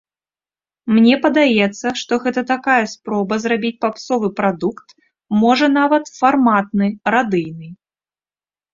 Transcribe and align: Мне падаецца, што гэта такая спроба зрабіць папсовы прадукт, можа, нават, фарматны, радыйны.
Мне 0.95 1.11
падаецца, 1.25 1.87
што 2.03 2.13
гэта 2.23 2.41
такая 2.53 2.79
спроба 2.95 3.39
зрабіць 3.45 3.73
папсовы 3.87 4.33
прадукт, 4.43 4.87
можа, 5.45 5.71
нават, 5.79 6.13
фарматны, 6.19 6.87
радыйны. 7.17 7.67